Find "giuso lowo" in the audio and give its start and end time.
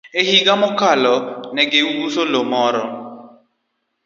1.71-2.45